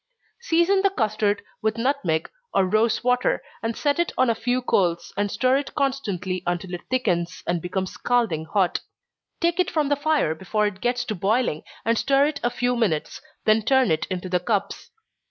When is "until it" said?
6.47-6.81